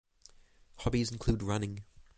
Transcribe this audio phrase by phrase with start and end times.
[0.77, 1.83] Hobbies include running.